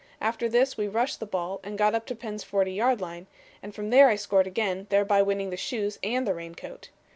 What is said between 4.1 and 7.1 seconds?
scored again, thereby winning the shoes and the raincoat.